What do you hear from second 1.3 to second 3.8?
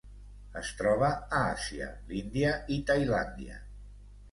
Àsia: l'Índia i Tailàndia.